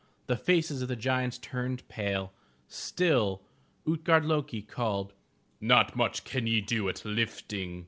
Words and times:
The 0.25 0.35
faces 0.35 0.81
of 0.81 0.87
the 0.87 0.95
giants 0.95 1.37
turned 1.37 1.87
pale, 1.87 2.33
still 2.67 3.43
Ut'gard 3.87 4.25
lo'ki 4.25 4.63
called, 4.65 5.13
"Not 5.59 5.95
much 5.95 6.23
can 6.23 6.47
ye 6.47 6.59
do 6.59 6.89
at 6.89 7.05
lifting!" 7.05 7.79